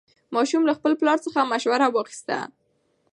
ماشوم 0.35 0.63
له 0.69 0.73
خپل 0.77 0.91
پلار 1.01 1.17
څخه 1.25 1.39
مشوره 1.51 1.87
واخیسته 1.91 2.37